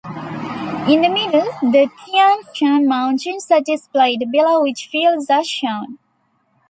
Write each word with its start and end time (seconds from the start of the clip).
In 0.89 1.03
the 1.03 1.09
middle, 1.09 1.47
the 1.69 1.87
Tian 2.07 2.39
Shan 2.55 2.87
mountains 2.87 3.45
are 3.51 3.61
displayed, 3.61 4.25
below 4.31 4.63
which 4.63 4.87
fields 4.87 5.29
are 5.29 5.43
shown. 5.43 5.99